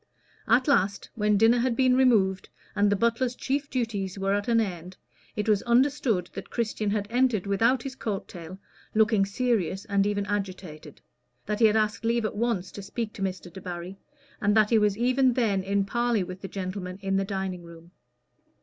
At 0.47 0.67
last, 0.67 1.11
when 1.13 1.37
dinner 1.37 1.59
had 1.59 1.75
been 1.75 1.95
removed, 1.95 2.49
and 2.75 2.91
the 2.91 2.95
butler's 2.95 3.35
chief 3.35 3.69
duties 3.69 4.17
were 4.17 4.33
at 4.33 4.47
an 4.47 4.59
end, 4.59 4.97
it 5.35 5.47
was 5.47 5.61
understood 5.61 6.27
that 6.33 6.49
Christian 6.49 6.89
had 6.89 7.05
entered 7.11 7.45
without 7.45 7.83
his 7.83 7.93
coat 7.95 8.27
tail, 8.27 8.57
looking 8.95 9.27
serious 9.27 9.85
and 9.85 10.07
even 10.07 10.25
agitated; 10.25 11.01
that 11.45 11.59
he 11.59 11.67
had 11.67 11.75
asked 11.75 12.03
leave 12.03 12.25
at 12.25 12.35
once 12.35 12.71
to 12.71 12.81
speak 12.81 13.13
to 13.13 13.21
Mr. 13.21 13.53
Debarry, 13.53 13.99
and 14.41 14.57
that 14.57 14.71
he 14.71 14.79
was 14.79 14.97
even 14.97 15.33
then 15.33 15.61
in 15.61 15.85
parley 15.85 16.23
with 16.23 16.41
the 16.41 16.47
gentleman 16.47 16.97
in 17.03 17.17
the 17.17 17.23
dining 17.23 17.61
room. 17.61 17.91